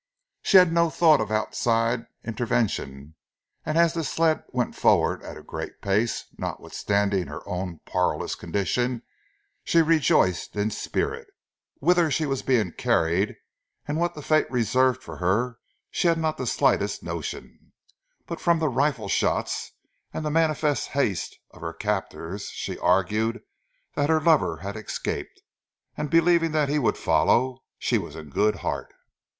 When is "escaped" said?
24.75-25.43